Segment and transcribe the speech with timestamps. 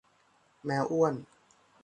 [0.65, 1.13] แมวอ้วน